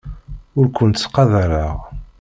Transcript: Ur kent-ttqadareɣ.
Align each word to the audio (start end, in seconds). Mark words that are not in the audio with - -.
Ur 0.59 0.67
kent-ttqadareɣ. 0.75 1.77